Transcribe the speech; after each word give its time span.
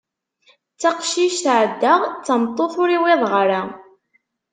D 0.75 0.77
taqcict 0.81 1.45
ɛeddaɣ, 1.59 2.01
d 2.07 2.21
tameṭṭut 2.25 2.73
ur 2.81 2.89
iwiḍeɣ 2.97 3.31
ara. 3.43 3.61